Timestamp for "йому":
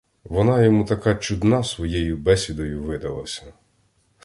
0.63-0.85